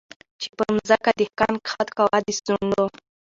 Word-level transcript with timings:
چي 0.41 0.47
پر 0.57 0.67
مځکه 0.75 1.11
دهقان 1.19 1.53
کښت 1.65 1.87
کاوه 1.97 2.19
د 2.25 2.27
سونډو 2.43 2.85